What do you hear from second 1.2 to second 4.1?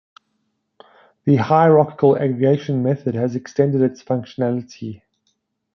The Hierarchical Aggregation method has extended its